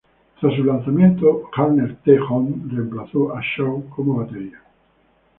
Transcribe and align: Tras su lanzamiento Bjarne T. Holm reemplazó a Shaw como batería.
Tras 0.39 0.55
su 0.55 0.63
lanzamiento 0.63 1.43
Bjarne 1.55 1.95
T. 2.03 2.19
Holm 2.21 2.71
reemplazó 2.75 3.35
a 3.37 3.39
Shaw 3.55 3.87
como 3.89 4.15
batería. 4.15 4.59